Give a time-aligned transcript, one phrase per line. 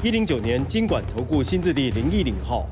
[0.00, 2.64] 一零九年金管投顾新字第零一零号。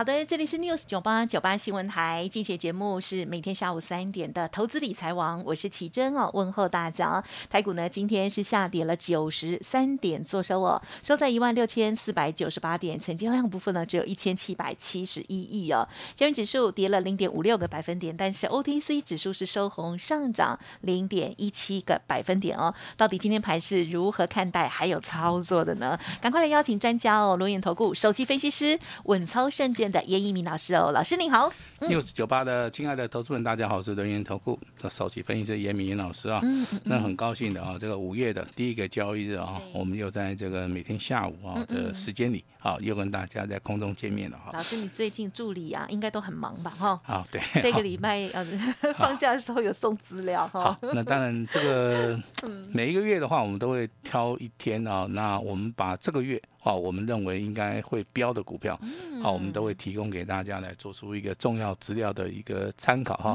[0.00, 7.22] 好的，这里是 News 九八九八新闻台，进行节目是每天下午三点的投资理财王，我是奇珍哦，问候大家。
[7.50, 15.86] 台股呢今天是下跌了九十三点，做收哦，收在一万六千四百九十八点，成交量部分呢只有一千七百七十一亿哦。
[16.14, 22.74] 今日指数跌了零点五六个百分点，但是 OTC 指数是收红上涨零点一七个百分点哦。
[22.96, 26.00] 到底今天盘是如何看待还有操作的呢？
[26.22, 29.89] 赶快来邀请专家哦，龙眼投顾首席分析师稳操胜券。
[29.90, 36.40] 的严一鸣老师哦，老师您好，news 九八的亲爱的投资人，大家好，我是人源投顾的首席分析师严明老师啊，
[36.84, 44.50] 那很高兴的啊，这个五月的第一个交易日啊，我们又在这个每天下午啊的时间里，好又跟大家在空中见面了哈。
[44.52, 46.70] 老师，你最近助理啊，应该都很忙吧？
[46.70, 48.44] 哈，好，对， 这个礼拜呃
[48.98, 50.78] 放假的时候有送资料哈。
[50.82, 52.20] 那当然这个
[52.72, 56.40] 每一个月的话，我们都会挑一天啊，那我们把这个月。
[56.62, 58.78] 好，我们认为应该会标的股票，
[59.22, 63.34] 好，我们都会提供给大家来做出一个重要资料的一个参考哈。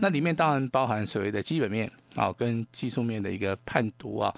[0.00, 4.34] 那里面当然包含所谓的基本面啊，跟技术面的一个判读啊。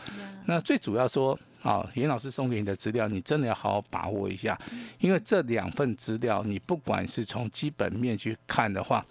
[0.47, 4.57] 那最主要说，啊，严老师送给你的资料，你真的要好好把握一下，
[5.01, 9.05] 因为这两份资料，你不管是从基本面去看的话。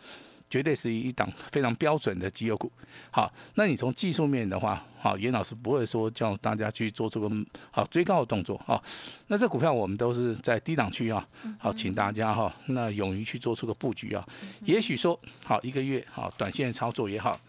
[0.50, 2.72] 绝对是一档非常标准的绩优股。
[3.10, 7.28] 好，那你从技术面的话，好，严老师不会说叫大家去做这个
[7.72, 8.56] 好追高的动作。
[8.64, 8.84] 好，
[9.30, 11.28] 那这股票我们都是在低档区啊。
[11.58, 14.24] 好，请大家哈，那勇于去做出个布局啊。
[14.64, 17.40] 也许说，好一个月好短线操作也好，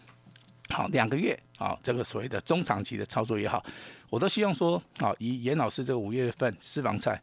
[0.69, 3.63] 好两个月好这个所谓的中长期的操作也好，
[4.09, 7.21] 我都希望说，啊以严老师这个五月份私房菜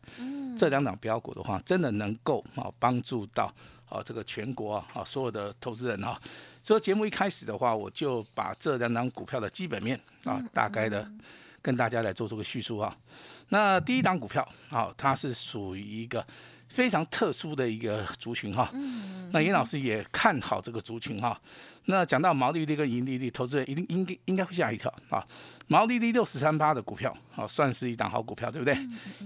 [0.59, 3.53] 这两档标股的话，真的能够啊帮助到。
[3.89, 6.19] 啊，这个全国啊，啊，所有的投资人啊，
[6.63, 11.07] 所以节目一开始的话，我就把这两档股票的基本面啊，大概的
[11.61, 12.97] 跟大家来做出个叙述啊。
[13.51, 16.27] 那第一档股票啊，它是属于一个
[16.73, 18.71] 非常特殊的一个族群哈。
[19.33, 21.39] 那严老师也看好这个族群哈。
[21.85, 25.25] 那讲到毛利率跟盈利率，投资人一定应该应该会吓一跳啊。
[25.67, 28.75] 毛利率六十三趴的股票，好，算是一档好股票，对不对？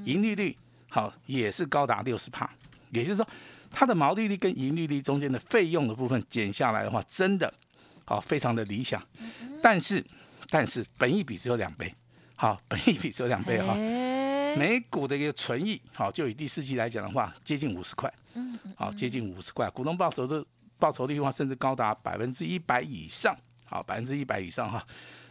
[0.04, 0.56] 盈利率
[0.88, 2.50] 好也是高达六十趴，
[2.90, 3.26] 也就是说。
[3.78, 7.52] 它的毛利率跟盈利率中间的费用的部分减下来的话，真的
[8.06, 9.02] 好非常的理想，
[9.60, 10.02] 但是
[10.48, 11.92] 但是本益比只有两倍，
[12.36, 13.74] 好本益比只有两倍哈，
[14.56, 20.44] 每股的一个存益好就以第四季来讲的话，接近五十块，嗯好接近五十块，股东报酬的
[20.78, 23.36] 报酬率的话，甚至高达百分之一百以上，
[23.66, 24.84] 好百分之一百以上哈，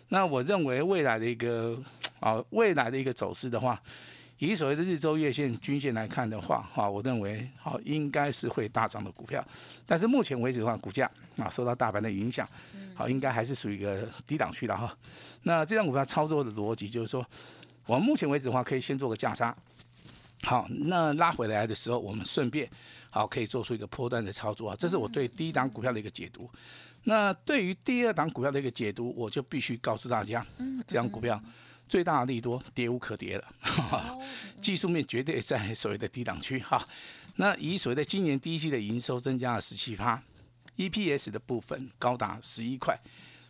[0.09, 1.81] 那我认为未来的一个
[2.19, 3.81] 啊未来的一个走势的话。
[4.37, 9.41] 以所谓的日周月线均线来看的话，哈，我认为好应该是会大涨的股票，
[9.85, 12.45] 但是目前为止的话，股价啊受到大盘的影响，
[12.93, 14.93] 好应该还是属于一个低档区的哈。
[15.43, 17.25] 那这张股票操作的逻辑就是说，
[17.85, 19.55] 我们目前为止的话，可以先做个价差，
[20.43, 22.69] 好，那拉回来的时候，我们顺便
[23.09, 24.75] 好可以做出一个破断的操作啊。
[24.77, 26.49] 这是我对第一档股票的一个解读。
[27.03, 30.45] 那对于第二档股票的一个解读，我就必须告诉大家，
[30.87, 31.41] 这张股票。
[31.87, 33.47] 最大的利多，跌无可跌了，
[34.59, 36.83] 技术面绝对在所谓的低档区哈。
[37.35, 40.19] 那以所谓的今年第一季的营收增加了十七趴
[40.77, 42.99] ，EPS 的部分高达十一块。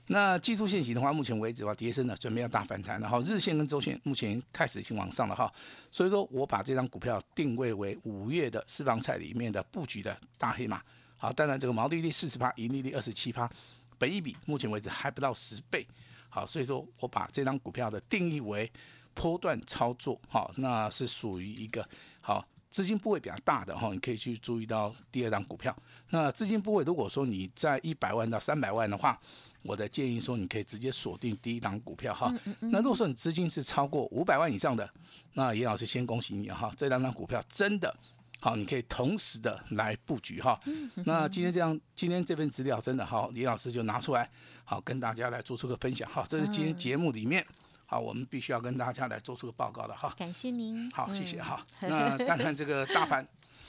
[0.08, 3.20] 那技术线型的话，目前为止的话，跌升了，准备要大反弹然后。
[3.22, 5.52] 日线跟周线目前开始已经往上了哈。
[5.90, 10.82] 所以说我把这张股票定位为五月的私房菜里面的布局的大黑马。
[11.18, 13.50] 好，当然这个毛利率四十趴，盈利率二十七趴，
[13.98, 15.88] 本一比目前为止还不到十倍。
[16.30, 18.72] 好，所以说我把这张股票的定义为
[19.14, 21.88] 波段操作，好，那是属于一个
[22.22, 22.46] 好
[22.76, 25.74] 资金部位比较大的哈，你可以去注意到第二档股票。
[26.10, 29.18] 那资金部位如果说你在一百万到三百万的话，
[29.64, 32.30] 我的建议说你可以直接锁定第一档股票哈。
[32.60, 34.90] 那如果说你资金是超过五百万以上的，
[35.36, 37.96] 那严老师先恭喜你哈，这两档股票真的。
[38.42, 40.60] 好，你可以同时的来布局哈。
[41.06, 44.30] 那今天这样，今天这份资料真的好，李老师就拿出来，
[44.66, 46.26] 好跟大家来做出个分享哈。
[46.28, 47.48] 这是今天节目里面，
[47.86, 50.14] 好，我们必须要跟大家来做出个报告的哈。
[50.18, 50.90] 感谢您。
[50.92, 51.66] 好，谢谢哈。
[51.82, 53.28] 那看看这个大盘，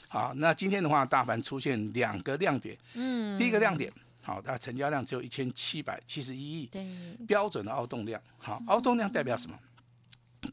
[0.09, 2.77] 好，那今天的话，大盘出现两个亮点。
[2.95, 3.39] 嗯。
[3.39, 3.93] 第一个亮点，
[4.23, 6.67] 好，它成交量只有一千七百七十一亿。
[6.67, 6.87] 对。
[7.27, 9.59] 标准的凹动量，好，凹动量代表什么？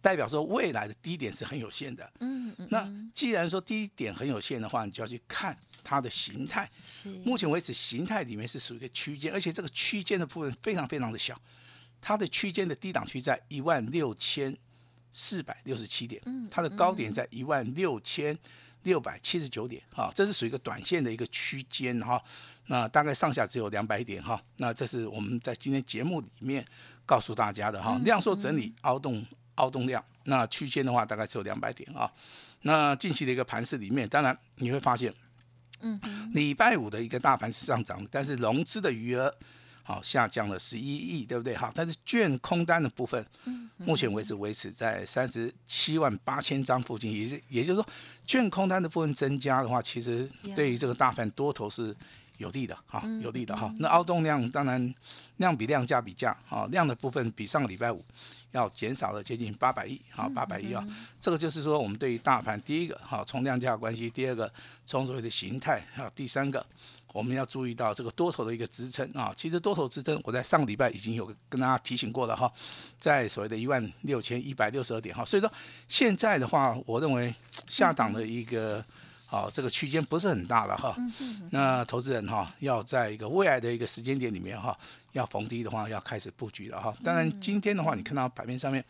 [0.01, 2.11] 代表说未来的低点是很有限的。
[2.19, 6.67] 嗯嗯，那既然说低点很有限的话，你就要去看它的形态。
[6.83, 11.39] 是目前为止，形态里面是属于一个区间，而且这个区间的部分非常非常的小，
[12.05, 14.55] 它的区间的低档区在一万六千
[15.13, 16.21] 四百六十七点，
[16.51, 18.37] 它的高点在一万六千
[18.83, 22.21] 六百七十九点，哈，这是属于一个短线的一个区间哈，
[22.65, 26.65] 那大概上下只有两百点哈，那这是我们在今天节目里面
[27.05, 29.25] 告诉大家的哈，量缩整理凹洞
[29.55, 32.11] 凹洞量，那区间的话大概只有两百点啊，
[32.63, 35.13] 那近期的一个盘势里面，当然你会发现。
[35.85, 35.99] 嗯
[36.33, 39.35] 礼拜五的一个大盘是上涨的，但是融资的余额
[39.83, 41.55] 好下降了十一亿，对不对？
[41.55, 43.23] 好，但是券空单的部分，
[43.77, 47.89] 目前为止维持在三十七万八千张附近，也是也就是说，
[48.25, 51.95] 券空单的部分增加的话，其实对于这个大盘多头是
[52.43, 53.73] 有利的哈，有利的哈。
[53.79, 54.93] 那凹动量当然
[55.37, 58.03] 量比量价比价，啊，量的部分比上个礼拜五。
[58.53, 60.87] 要减少了接近八百亿，哈，八百亿啊，
[61.19, 64.47] 这个就是说我们对于大盘第一个，哈，从量价关系；第二个，
[64.85, 66.63] 从所谓的形态；啊，第三个，
[67.13, 69.33] 我们要注意到这个多头的一个支撑啊。
[69.35, 72.47] 其实多头支撑，我在上个礼拜已经有跟大家提醒过了哈，
[72.99, 75.25] 在所谓的一万六千一百六十二点哈。
[75.25, 75.51] 所以说
[75.87, 77.33] 现在的话，我认为
[77.67, 78.85] 下档的一个。
[79.33, 80.95] 好，这个区间不是很大了哈。
[81.49, 84.77] 那投资人哈，要在一个未来的一个时间点里面哈，
[85.13, 86.95] 要逢低的话，要开始布局了哈。
[87.03, 88.85] 当然，今天的话，你看到盘面上面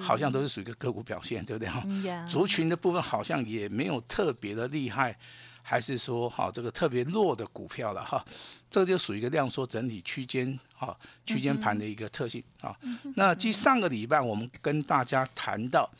[0.00, 1.84] 好像都是属于一个个股表现，对不对哈？
[2.26, 5.14] 族群的部分好像也没有特别的厉害，
[5.60, 8.24] 还是说哈这个特别弱的股票了哈？
[8.70, 10.96] 这个就属于一个量缩整体区间哈，
[11.26, 12.74] 区间盘的一个特性啊。
[13.14, 15.90] 那继上个礼拜我们跟大家谈到。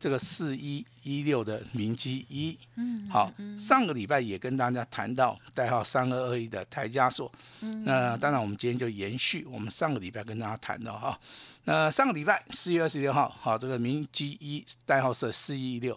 [0.00, 7.30] 这个四一一六的明基一，嗯，好，上个礼拜也跟大家谈到代号三二二一的台加索，
[7.60, 11.20] 嗯，那当然我们今天就延续我们上个礼拜跟大家谈到哈，
[11.64, 15.96] 那上个礼拜四月二十六号，好，这个明基一代号是四一一六，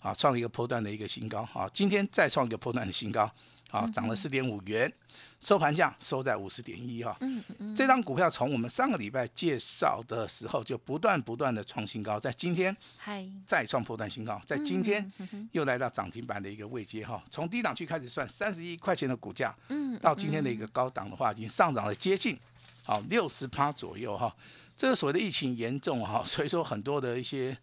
[0.00, 3.28] 啊，创了一个波段的一个新高，好，今天再创一个波段的新高，
[3.70, 4.92] 好，涨了四点五元。
[5.40, 13.24] 收盘价收在五十点一哈，嗯嗯，这张股票从我们上个礼拜介绍的时候就不断不断的创新高，在今天嗨。
[13.46, 15.10] 再创破断新高，在今天
[15.52, 22.36] 又来到涨停板的一个位阶哈，从低档区开始算三十一块钱的股价，嗯，到今天的一个高档的话，已经上涨了接近
[22.82, 24.34] 好六十趴左右哈，
[24.76, 27.56] 这个所谓的疫情严重哈， 所以说很多的一些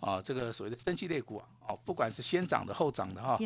[0.00, 3.38] 啊这个所谓的升级类股啊，哦不管是先涨的后涨的哈，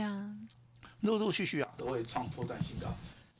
[1.02, 2.88] 陆陆续续啊都会创破断新高。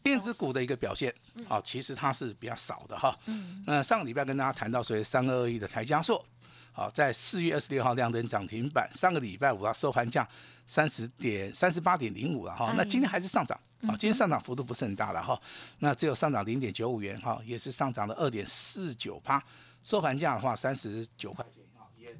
[0.06, 1.12] 电子股的一个表现，
[1.48, 3.18] 啊，其实它是比较少的哈。
[3.24, 3.60] 嗯。
[3.66, 6.24] 那上个礼拜跟大家谈到，所谓三二二一的台加硕，
[6.70, 10.24] 好，在四月二十六号亮灯涨停板，上个礼拜五它收盘价
[10.64, 12.72] 三十点三十八点零五了哈。
[12.76, 13.58] 那今天还是上涨，
[13.88, 15.36] 啊，今天上涨幅度不是很大了哈。
[15.80, 19.42] 那只有上涨零点九五元哈，也是上涨了二点四九八，
[19.82, 21.65] 收盘价的话三十九块钱。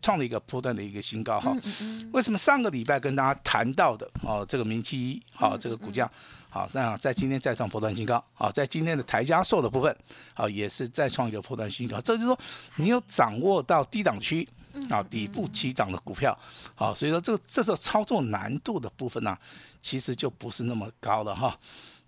[0.01, 1.57] 创了一个波段的一个新高哈，
[2.13, 6.11] 为什么上个礼拜跟大家谈到的哦，这个明基好，这个股价
[6.49, 9.97] 好，那在今天再创波段新高好，在今天的台加售的部分
[10.35, 12.39] 好，也是再创一个波段新高，这就是说
[12.77, 14.49] 你有掌握到低档区
[14.91, 16.39] 啊底部起涨的股票
[16.75, 19.37] 好，所以说这个这时候操作难度的部分呢，
[19.81, 21.59] 其实就不是那么高了哈。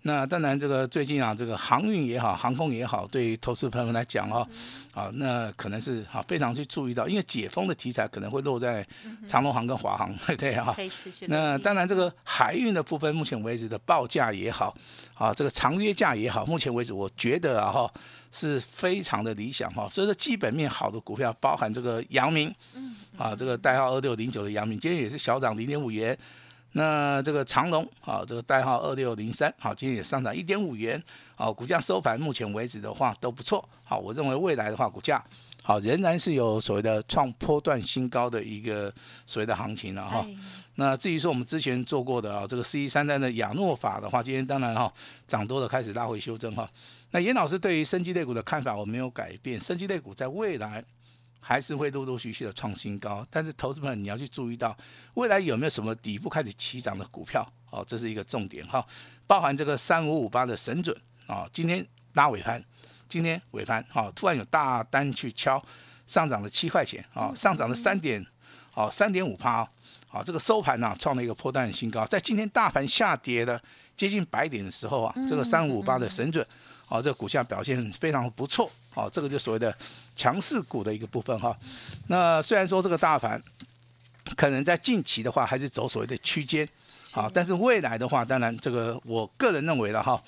[0.03, 4.47] 那当然，这个最近啊，这个航运也好，航空也好，对于投资朋友们来讲哦，
[4.93, 8.85] 啊，那可能是啊非常去注意到，因为解封的题材可能会落在
[9.27, 10.73] 长隆航跟华航， 对对哈。
[11.27, 14.73] 那当然，这个海运的部分，目前为止的报价也好，
[15.15, 17.93] 啊，这个长约价也好，目前为止我觉得啊哈
[18.31, 19.89] 是非常的理想哈。
[19.91, 22.55] 所以说，基本面好的股票，包含这个阳明，
[23.17, 26.17] 啊，这个代号二六零九的阳明，今天也是小涨零点五元。
[26.73, 31.01] 那这个长隆啊，这个代号二六零三好，今天也上涨一点五元
[31.35, 35.23] 好，股价收盘目前为止的话都不错好，我认为未来的话股价
[35.63, 38.93] 好仍然是有所谓的创波段新高的一个
[39.25, 40.25] 所谓的行情了哈。
[40.75, 44.93] 那至于说我们之前做过的啊，这个 C 一三三的亚诺法的话，今天当然哈
[45.27, 46.69] 涨多了开始拉回修正哈。
[47.11, 50.85] 那严老师对于升级类股的看法我没有改变，升级类股在未来。
[51.39, 54.77] 还是会陆陆续续的创新高，但是投资朋友你要去注意到
[55.13, 58.85] 未来有没有什么底部开始起涨的股票，哦，这是一个重点哈。
[59.25, 60.95] 包含这个三五五八的神准
[61.27, 62.63] 啊，今天拉尾盘，
[63.07, 65.63] 今天尾盘哈，突然有大单去敲，
[66.05, 68.25] 上涨了七块钱啊，上涨了三点，
[68.73, 69.67] 哦，三点五趴，
[70.07, 73.61] 好，这个收盘呢创了一个破蛋新高，在今天大盘下跌的
[73.95, 76.45] 接近百点的时候啊，这个三五五八的神准。
[76.91, 78.67] 哦，这个股价表现非常不错，
[78.99, 79.75] 哦，这个就所谓的
[80.15, 81.57] 强势股的一个部分哈。
[82.07, 83.41] 那虽然说这个大盘
[84.35, 86.67] 可能在近期的话还是走所谓的区间，
[87.13, 90.21] 好，但是未来的话，当然这个我个人认为的哈，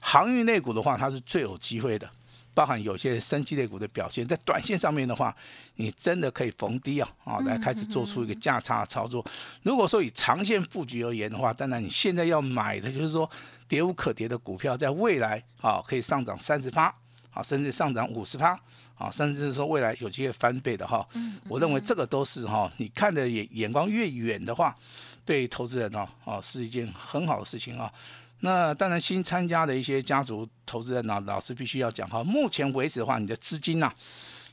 [0.00, 2.08] 航运类股的话，它是最有机会的。
[2.54, 5.32] 包含有些生机类股的表现，在短线上面的话，
[5.76, 9.24] 你真的可以逢低啊啊来开始做出一个价差操作。
[9.62, 13.30] 如果说以长线布局而言的话，当然你现在要买的就是说
[13.68, 16.92] 跌无可跌的股票，在未来啊可以上涨三十趴，
[17.30, 18.58] 啊甚至上涨五十趴，
[18.94, 21.06] 啊甚至是说未来有机会翻倍的哈。
[21.48, 24.76] 我认为这个都是哈，你看的眼眼光越远的话，
[25.24, 27.92] 对投资人呢，啊是一件很好的事情啊。
[28.40, 32.22] 那当然，新参加的一些家族投资人呢，老师必须要讲哈。
[32.22, 33.92] 目前为止的话，你的资金呐，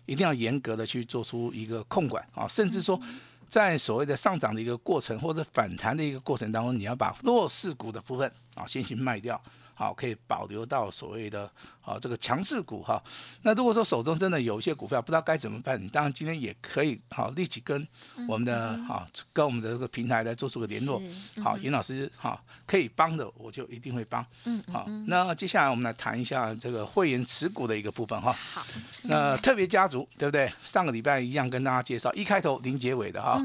[0.08, 3.00] 一定要严格的去做出一个控管啊，甚至说，
[3.48, 9.40] 在所谓的上涨的一个过程或者反弹的一个过程当中，你要把弱势股的部分啊先行卖掉。
[9.76, 11.52] 好，可以保留到所谓的
[11.84, 13.00] 啊这个强势股哈。
[13.42, 17.86] 那如果说手中真的有一些股票不知道该怎么办，你当然今天也可以好立即跟
[18.28, 21.02] 我们的啊跟我们的这个平台来做出个联络。
[21.44, 24.26] 好，严老师哈可以帮的我就一定会帮。
[24.46, 28.32] 嗯，好，那接下来我们来谈一下这个会员持股的一个部分哈。
[28.32, 28.66] 好，
[29.04, 30.50] 那特别家族对不对？
[30.64, 33.40] 上个礼拜一样跟大家介绍一开头零结尾的哈。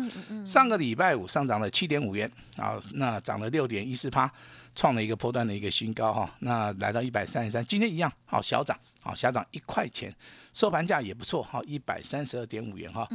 [0.46, 4.30] 上个礼拜五上涨了七点五元啊，那涨了六点一四趴。
[4.74, 10.14] 创了一个波段的一个新高哈，那来到一百三十三，今天一样好小涨，好小涨一块钱，
[10.54, 13.06] 收盘价也不错哈，一百三十二点五元哈。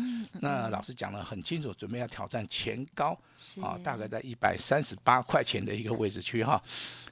[0.42, 3.18] 那老师讲的很清楚，准备要挑战前高，
[3.62, 6.62] 啊，大概在一百三十八块钱的一个位置区哈。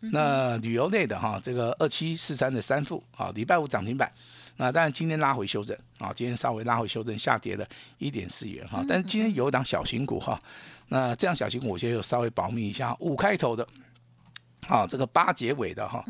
[0.02, 4.12] 那旅游类的哈，这个二七四三的三副，啊，礼拜五涨停板，
[4.58, 7.66] 那当然今天拉回修正，啊，今天稍微拉回修正，下跌了
[7.98, 8.84] 一点四元哈。
[8.88, 10.40] 但是今天有一档小型股哈，
[10.90, 13.66] 那这样小型股我先有稍微保密一下，五开头的。
[14.68, 16.04] 好，这个八结尾的哈，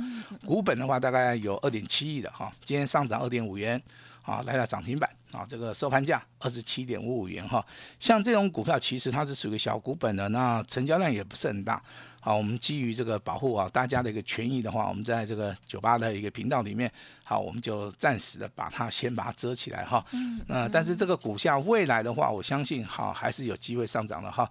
[0.45, 3.81] 股本的话大概有二点七亿的哈，今天上涨二点五元，
[4.22, 5.10] 啊来到涨停板。
[5.33, 7.65] 啊，这个收盘价二十七点五五元哈，
[8.00, 11.81] 像这种股票其实它是属于小股本的，那成交量也不是很大。
[12.25, 16.89] 好，我们基于这个保护啊大家的一个权益的话，我们在这个酒吧的一个频道里面，
[17.22, 20.06] 好，我们就暂时的把它先把它遮起来哈。
[20.13, 20.39] 嗯。
[20.48, 24.50] 那但是这个股价未来的话，我相信好还是有机会上涨的哈。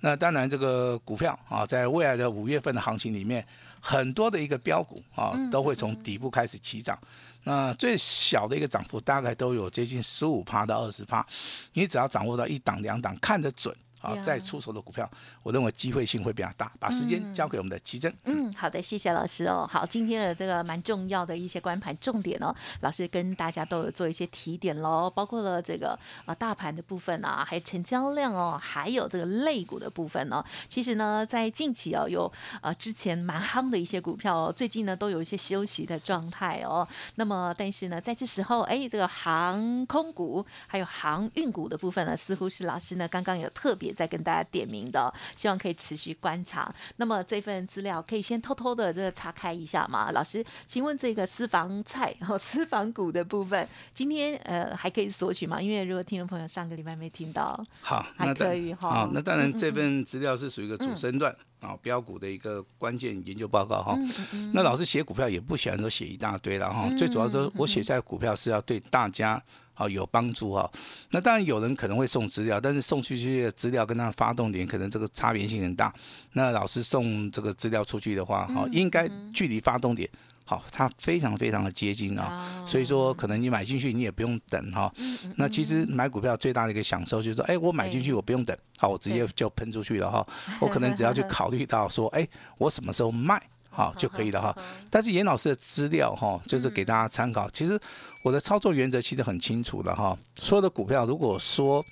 [0.00, 3.46] 那当然这个股票啊，在未来的五月份的行情里面，
[3.80, 6.98] 很多的一个标股啊，都会从底部开始起涨。
[7.44, 11.26] 那最小的一个涨幅大概都有接近十五趴到二十趴，
[11.74, 13.76] 你只要掌握到一档两档看得准。
[14.00, 15.08] 好，再出手的股票，
[15.42, 16.72] 我认为机会性会比较大。
[16.80, 18.10] 把时间交给我们的奇珍。
[18.24, 19.68] 嗯，好的，谢谢老师哦。
[19.70, 30.42] 好，今天的这个蛮重要的一些关盘重点哦，老师跟大家都有做一些提点喽，包括了这个啊大盘的部分啊，还有成交量哦，还有这个类股的部分哦。
[30.66, 36.88] 其实呢，在近期哦，有啊之前蛮夯的一些股票，哦最近呢都有一些休息的状态哦。
[37.16, 43.89] 那么，但是呢，在这时候，哎，这个航空股还有航运股的部分呢，似乎是老师呢刚刚有特别。
[43.92, 46.72] 再跟大家点名的，希望可以持续观察。
[46.96, 50.10] 那么这份资料可以先偷偷的这个查开一下吗？
[50.12, 55.60] 老师，请问这个私房菜和私房股的部分，今天呃还可以索取吗？
[55.60, 58.90] 因为如果听众朋友上个礼拜没听到，好，还可以哈。
[58.90, 63.96] 好，那当然这份资料是属于一个主升段啊，标股的一个关键研究报告哈。
[64.52, 69.42] 那老师写股票也不喜欢说写一大堆了哈，最主要是我写在股票是要对大家。
[69.80, 70.70] 好有帮助哈，
[71.10, 75.90] 那当然有人可能会送资料，但是送出去的资料跟它发动点可能这个差别性很大。
[76.34, 80.06] 那老师送这个资料出去的话，哈，应该距离发动点
[80.44, 82.62] 好，它非常非常的接近啊。
[82.66, 84.92] 所以说，可能你买进去你也不用等哈。
[85.36, 90.26] 那其实买股票最大的一个享受就是说，哎，我买进去我不用等，好，我直接就喷出去了哈。
[90.60, 93.42] 我可能只要去考虑到说，哎，我什么时候卖？
[93.70, 94.54] 好就可以了哈，
[94.90, 97.48] 但是严老师的资料哈，就是给大家参考。
[97.50, 97.80] 其实
[98.24, 101.82] 我的操作原则其实很清楚的哈，所有的股票如果说。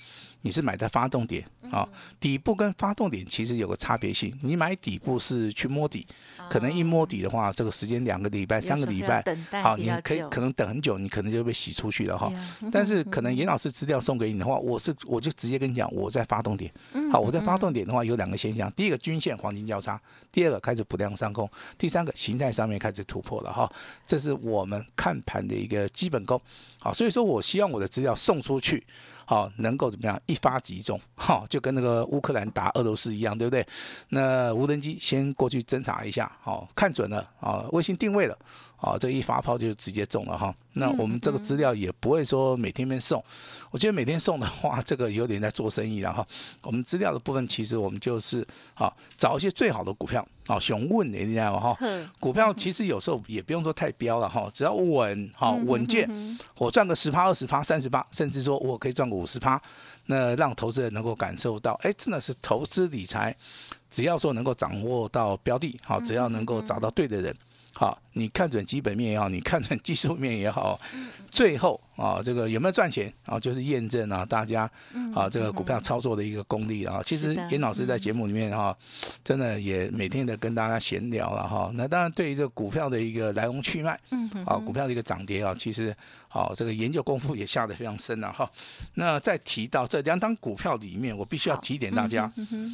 [0.41, 4.37] 你是买在发动点啊，底部跟发动点其实有个差别性。
[4.43, 6.07] 你买底部是去摸底，
[6.49, 9.23] 可能一摸底的话，这个时间两个礼拜、三个礼拜，
[9.63, 12.33] 好，你可以可能等很久，你可能就被洗出去了哈。
[12.73, 16.73] 但是可能严老师资料送给你的话，我是我就直接跟你讲，我在发动点。
[17.11, 20.01] 好，我在发动点的话有两个现象：第一个均线黄金交叉，
[20.33, 23.71] 第二个开始补量上攻，第三个形态上面开始突破了哈。
[24.07, 26.41] 这是我们看盘的一个基本功。
[26.81, 28.85] 好，所以说我希望我的资料送出去。
[29.25, 30.99] 好，能够怎么样一发即中？
[31.15, 33.67] 好，就跟那个乌克兰打俄罗斯一样，对不对？
[34.11, 38.39] 那无人机先过去侦查一下，好，看准了，啊，卫星定位了，
[38.77, 40.55] 啊，这一发炮就直接中了哈。
[40.75, 43.23] 那我们这个资料也不会说每天面送，
[43.73, 46.25] 我觉得每天送的话， 这个有点在做生意了哈。
[46.63, 51.61] 我们资料的部分，其实我们就是好找一些最好的股票，好熊问你知道吗？
[51.61, 51.77] 哈，
[52.21, 56.09] 股票其实有时候也不用说太标了哈，只要稳，哈稳健，
[56.57, 59.61] 我赚个十趴、二十趴、三十趴，甚至说我可以赚个五十趴，
[60.11, 63.37] 那让投资人能够感受到，哎，真的是投资理财，
[63.91, 67.37] 只要说能够掌握到标的，好，只要能够找到对的人。
[67.75, 70.81] 好，你看准基本面也好，你看准技术面也好，
[71.31, 74.69] 最后啊，这个有没有赚钱啊，就是验证啊大家
[75.15, 77.01] 啊这个股票操作的一个功力啊。
[77.05, 78.77] 其实严老师在节目里面哈，
[79.23, 81.71] 真的也每天的跟大家闲聊了哈。
[81.75, 85.95] 那当然对于这个股票的一个来龙去脉，嗯，啊股票的一个涨跌啊，其实
[86.27, 88.51] 好这个研究功夫也下得非常深了哈。
[88.95, 92.33] 那再提到这两档股票里面，我必须要提点大家，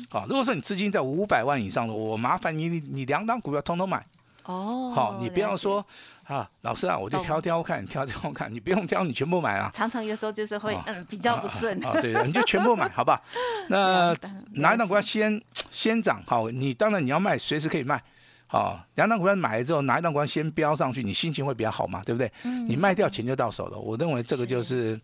[0.08, 4.02] 好，如果说你资金在五百万以上的，我麻烦你你你两档股票通通买。
[4.44, 5.84] 哦，好，你不要说
[6.24, 9.70] 啊，老师啊，我就挑挑看， 挑挑看，你不用挑，你全部买啊。
[9.74, 11.82] 常常有时候就是会嗯比较不顺。
[11.84, 13.20] 啊，对的，你就全部买， 好吧？
[13.68, 14.14] 那
[14.52, 16.22] 哪一档股票先先涨？
[16.26, 18.02] 好，你当然你要卖，随时可以卖。
[18.46, 22.02] 好，两档股票买了之后，哪一档股票先飙上去，你心情会比较好嘛？
[22.04, 22.30] 对不对？
[22.44, 22.68] 嗯。
[22.68, 23.78] 你卖掉钱就到手了。
[23.78, 25.00] 我认为这个就是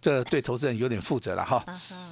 [0.00, 1.64] 这对投资人有点负责了哈。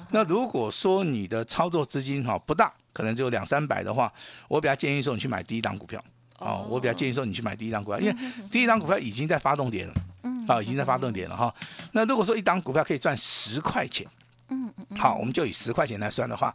[0.09, 4.11] 那如果说你的操作资金哈不大，可能只有两三百的话，
[4.47, 6.03] 我比较建议说你去买第一档股票。
[6.41, 8.15] 哦，我比较建议说你去买第一张股票，因为
[8.51, 9.93] 第一张股票已经在发动点了，
[10.23, 11.53] 嗯，好，已经在发动点了哈。
[11.91, 14.07] 那如果说一档股票可以赚十块钱，
[14.49, 16.53] 嗯嗯，好，我们就以十块钱来算的话，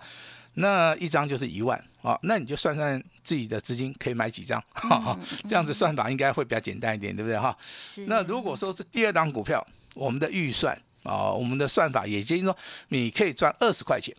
[0.54, 4.62] 那一张就是一万，啊，那你就算算自己的资金可以买几张，
[5.48, 7.56] 这样子算法应该会比较简单一点，对不对哈？
[7.72, 8.06] 是。
[8.06, 9.64] 那如果说是第二档股票，
[9.94, 12.56] 我们的预算啊，我们的算法也建议说
[12.88, 14.14] 你可以赚二十块钱。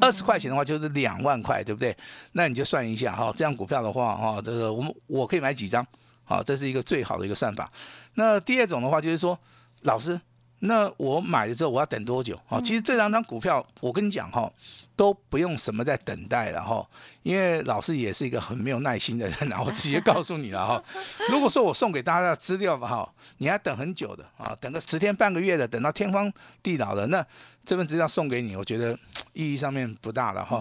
[0.00, 1.96] 二十块钱的话就是两万块，对不对？
[2.32, 5.86] 那你就算一下哈，这样股票的话哈，这个我们我可以买几张？
[6.24, 7.70] 好，这是一个最好的一个算法。
[8.14, 9.38] 那第二种的话就是说，
[9.82, 10.20] 老师，
[10.60, 12.38] 那我买了之后我要等多久？
[12.46, 14.50] 好，其实这两张股票我跟你讲哈。
[14.98, 16.84] 都不用什么在等待了哈，
[17.22, 20.82] 因为老师也是一个很没有耐心的人，然后直接告诉你了哈。
[21.30, 26.28] 如果说我送给大家的资料吧哈，你还等很久的啊，等个十天半个月的，等到天荒
[26.64, 27.24] 地老的，那
[27.64, 28.98] 这份资料送给你，我觉得
[29.34, 30.60] 意义上面不大了哈。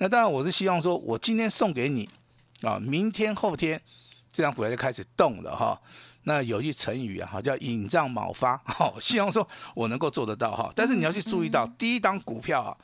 [0.00, 2.08] 那当然我是希望说，我今天送给你
[2.62, 3.78] 啊，明天后天
[4.32, 5.78] 这张股票就开始动了哈。
[6.24, 10.72] 那有句成语啊，哈，叫引杖卯发， 好，希望说我能够做得到哈。
[10.74, 12.76] 但是你要去注意到第一档股票啊。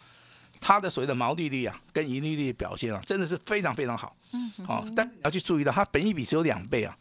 [0.62, 4.14] 它的所谓的毛利率啊，跟盈利率表现啊，真的是非常非常好。
[4.32, 6.94] 嗯，好，但你要去注意到，它本益比只有两倍啊，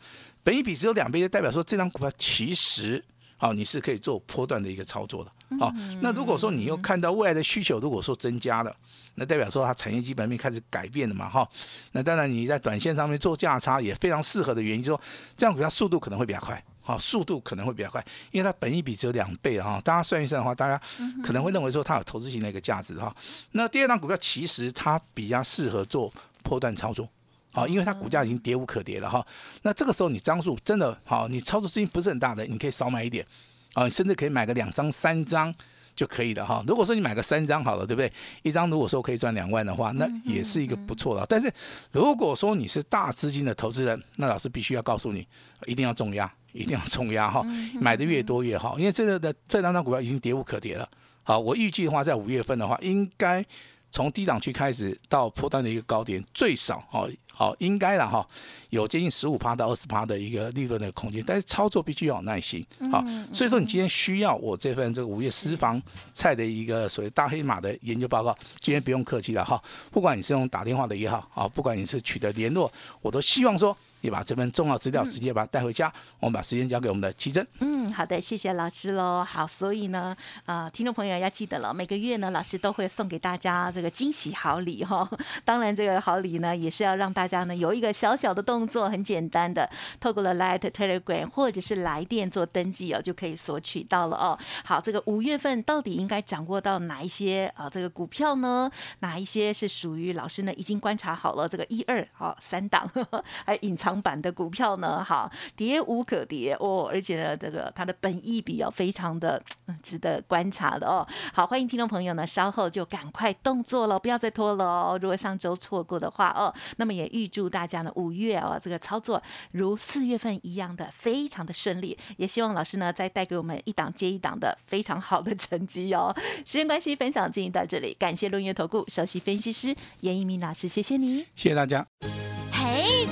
[0.43, 3.03] 本益比只有两倍，就代表说这张股票其实，
[3.39, 5.31] 好，你是可以做波段的一个操作的。
[5.57, 8.75] 好，那如果说你又看到未来的需求，如果说增加了，
[9.15, 11.49] 那代表说它产业基本面开始改变了嘛，哈。
[11.93, 15.01] 那当然你在短线上面做价差也非常适合的原因，就说
[15.37, 16.61] 这样股票速度可能会比较快。
[16.81, 19.79] 好，速度可能会比较快，因为它本一比只有两倍哈。
[19.83, 20.79] 大家算一算的话，大家
[21.23, 23.15] 可能会认为说它有投资型的一个价值哈。
[23.51, 27.07] 那第二档股票其实它比较适合做波段操作，
[27.51, 29.25] 好，因为它股价已经跌无可跌了哈。
[29.63, 33.25] 那这个时候你张数真的好，你操作资金不是很大的，你可以少买一点，
[33.73, 35.53] 啊，甚至可以买个两张三张。
[35.95, 36.63] 就可以了哈。
[36.65, 38.09] 如果说你买个三张好了，对不对？
[38.41, 41.25] 一张如果说可以赚两万的话，那也是一个不错的。
[41.27, 41.51] 但是
[41.91, 45.27] 如果说你是大资金的投资人，那老师必须要告诉你，
[45.65, 47.45] 一定要重压，一定要重压哈。
[47.81, 50.87] 买的越多越好，因为这个的这两张股票已经跌无可跌了。
[51.23, 53.45] 好，我预计的话，在五月份的话，应该
[53.91, 57.09] 从低档区开始到破单的一个高点，最少哦。
[57.33, 58.27] 好，应该了哈，
[58.69, 62.65] 有接近十五趴到二十趴的一个利润的空间，但是操作必须要有耐心。
[62.91, 72.69] 好，所以说你今天需要我这份这个五月私房菜的一个所谓大黑马的研究报告，今天不用客气了哈，不管你是用打电话的也好，啊，不管你是取得联络，
[73.01, 73.75] 我都希望说。
[74.01, 77.45] 你把这份重要资料直接把它带回家，我们把时间交给我们的奇珍。
[77.59, 79.23] 嗯，好的，谢谢老师喽。
[79.23, 85.09] 好，所以呢，呃，听众朋友要记得了，每个月呢，老师都会送给大家这个惊喜好礼哈。
[85.43, 94.39] 当然，这个好礼呢，也是要让大家呢有一个小小的动作，很简单的，透过了 Light Telegram 或者是来电做登记哦，就可以索取到了哦。
[94.63, 97.69] 好，这个五月份到底应该掌握到哪一些啊？
[97.69, 98.71] 这个股票呢？
[98.99, 100.53] 哪一些是属于老师呢？
[100.53, 102.89] 已经观察好了这个一二好三档，
[103.45, 103.88] 还隐藏。
[104.01, 109.41] 版的股票呢，好跌无可跌哦，而且呢，这个它的本益比较非常的
[109.81, 111.07] 值得观察的哦。
[111.33, 114.99] 好，欢迎听众朋友呢，稍后就赶快动作了，不要再拖了哦。
[115.01, 119.21] 如果上周错过的话哦，那么也预祝大家呢五月哦这个操作
[119.51, 126.15] 如四月份一样的非常的顺利，也希望老师呢再带给我们一档接一档的非常好的成绩哦。
[126.45, 131.85] 时间关系，分享进行到这里，感谢论月投顾首席分析师严一鸣老师，谢谢你，谢谢大家。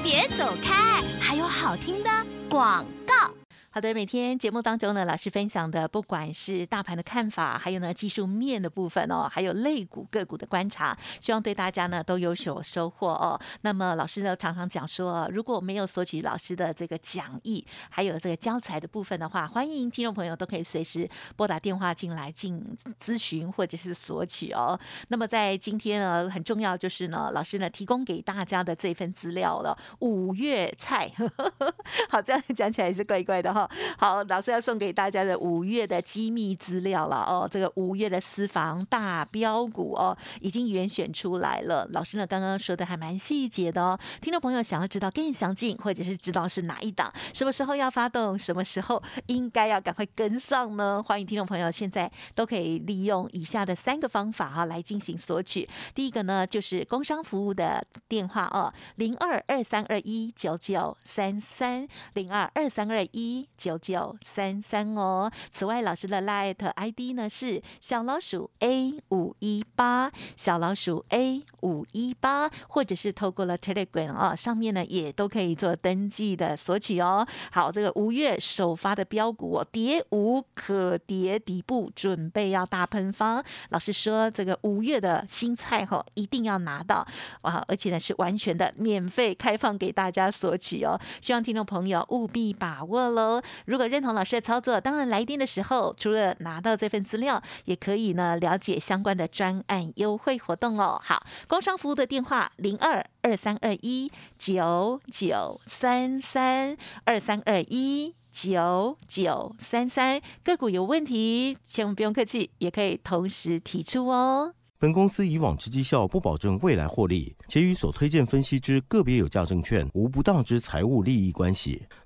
[0.10, 2.10] 别走开，还有好听的
[2.50, 3.30] 广告。
[3.77, 13.39] 好的，每天节目当中呢，老师分享的不管是大盘的看法，还有呢技术面的部分哦，还有类股个股的观察，希望对大家呢都有所收获哦。
[13.61, 22.59] 那么老师呢常常讲说，如果没有索取老师的这个讲义，还有这个教材的部分的话，欢迎听众朋友都可以随时拨打电话进来进
[22.99, 24.79] 咨询或者是索取哦。
[25.09, 31.13] 那么在今天呢，很重要就是呢，老师呢提供给大家的这份资料了，五月菜，
[32.09, 33.66] 好，这样讲起来也是怪怪的哈。
[33.97, 37.47] 好，老师要送给大家的五月的机密资料了哦。
[37.49, 41.88] 这个五月的私房大标股哦，已经严选出来了。
[41.91, 43.97] 老师呢刚刚说的还蛮细节的哦。
[44.21, 51.01] 听众朋友想要知道更详尽，或者是知道是哪一档，什么时候要发动，什么时候应该要赶快跟上呢？
[51.03, 55.67] 欢迎听众朋友现在都可以利用以下的三个方法哈来进行索取。
[55.93, 63.47] 第一个呢就是工商服务的电话哦，零二二三二一九九三三零二二三二一。
[63.58, 65.32] 九九三三哦。
[65.52, 77.28] 此外，老师的 Light ID 呢是小老鼠 A 五一八，小老鼠 A 五一八，或者是透过了 Telegram 啊，上面呢也都可以做登记的索取哦。
[77.52, 83.43] 好，这个五月首发的标股，跌无可跌，底部准备要大喷发。
[83.70, 87.06] 老师说，这个五月的新菜哈，一定要拿到
[87.41, 91.00] 哇，而且呢是完全的免费开放给大家索取哦。
[91.22, 93.41] 希望听众朋友务必把握喽。
[93.65, 100.99] 如果认同老师的操作，当然来电的时候，除了拿到这份资料，也可以呢了解相关的专案优惠活动哦。
[101.03, 114.53] 好，工商服务的电话零二二三二一九九三三二三二一九九三三，个股有问题，千万不用客气，也可以同时提出哦。
[114.79, 121.88] 本公司以往之绩效不保证未来获利，且与所推荐分析之个别有价证券无不当之财务利益关系。